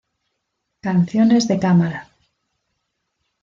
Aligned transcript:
Canciones 0.81 1.47
de 1.47 1.59
cámara 1.59 2.09